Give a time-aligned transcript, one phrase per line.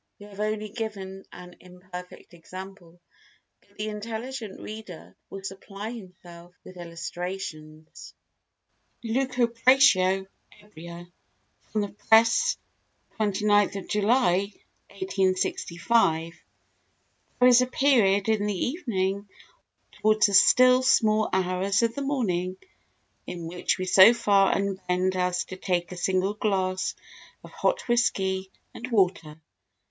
[0.17, 2.99] We have only given an imperfect example,
[3.59, 8.15] but the intelligent reader will supply himself with illustrations.
[9.03, 10.25] Lucubratio
[10.59, 11.07] Ebria
[11.71, 12.57] [From the Press,
[13.17, 14.51] 29 July,
[14.89, 16.33] 1865]
[17.39, 21.83] There is a period in the evening, or more generally towards the still small hours
[21.83, 22.57] of the morning,
[23.27, 26.95] in which we so far unbend as to take a single glass
[27.43, 29.39] of hot whisky and water.